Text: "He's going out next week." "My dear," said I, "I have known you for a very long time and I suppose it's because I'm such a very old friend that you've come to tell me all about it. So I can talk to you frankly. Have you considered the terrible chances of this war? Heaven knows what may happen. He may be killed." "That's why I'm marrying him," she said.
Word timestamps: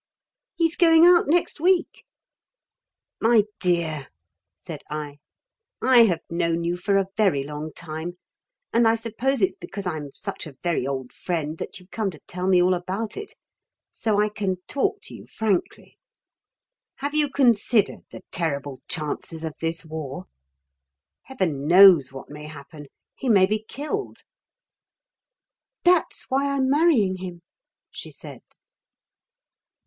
"He's 0.55 0.75
going 0.77 1.05
out 1.05 1.27
next 1.27 1.59
week." 1.59 2.05
"My 3.21 3.43
dear," 3.59 4.07
said 4.55 4.81
I, 4.89 5.19
"I 5.79 6.05
have 6.05 6.21
known 6.27 6.63
you 6.63 6.75
for 6.75 6.97
a 6.97 7.05
very 7.15 7.43
long 7.43 7.71
time 7.75 8.17
and 8.73 8.87
I 8.87 8.95
suppose 8.95 9.43
it's 9.43 9.55
because 9.55 9.85
I'm 9.85 10.09
such 10.15 10.47
a 10.47 10.55
very 10.63 10.87
old 10.87 11.13
friend 11.13 11.55
that 11.59 11.79
you've 11.79 11.91
come 11.91 12.09
to 12.09 12.19
tell 12.21 12.47
me 12.47 12.59
all 12.63 12.73
about 12.73 13.15
it. 13.15 13.35
So 13.91 14.19
I 14.19 14.29
can 14.29 14.55
talk 14.67 15.01
to 15.03 15.13
you 15.13 15.27
frankly. 15.27 15.99
Have 16.95 17.13
you 17.13 17.29
considered 17.29 18.01
the 18.09 18.23
terrible 18.31 18.81
chances 18.87 19.43
of 19.43 19.53
this 19.61 19.85
war? 19.85 20.25
Heaven 21.25 21.67
knows 21.67 22.11
what 22.11 22.27
may 22.27 22.47
happen. 22.47 22.87
He 23.15 23.29
may 23.29 23.45
be 23.45 23.65
killed." 23.67 24.23
"That's 25.83 26.23
why 26.27 26.49
I'm 26.55 26.71
marrying 26.71 27.17
him," 27.17 27.43
she 27.91 28.09
said. 28.09 28.41